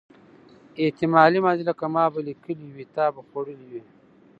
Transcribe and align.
احتمالي 0.83 1.39
ماضي 1.45 1.63
لکه 1.69 1.85
ما 1.95 2.05
به 2.13 2.19
لیکلي 2.27 2.67
وي 2.75 2.85
او 2.87 2.91
تا 2.95 3.05
به 3.13 3.21
خوړلي 3.27 3.65
وي. 3.71 3.81